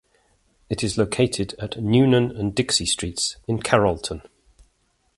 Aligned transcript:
It 0.67 0.83
is 0.83 0.97
located 0.97 1.53
at 1.59 1.73
Newnan 1.77 2.35
and 2.35 2.55
Dixie 2.55 2.87
Streets 2.87 3.37
in 3.47 3.61
Carrollton. 3.61 4.23